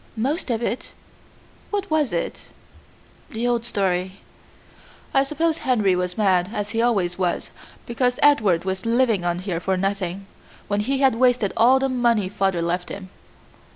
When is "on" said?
9.23-9.37